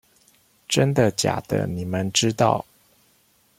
[0.67, 2.65] 真的假的你們知道